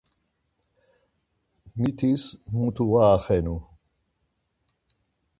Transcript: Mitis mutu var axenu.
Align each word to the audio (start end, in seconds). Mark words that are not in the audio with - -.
Mitis 1.79 2.21
mutu 2.53 2.83
var 2.91 3.07
axenu. 3.17 3.55